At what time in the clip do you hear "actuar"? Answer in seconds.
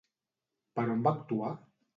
1.19-1.55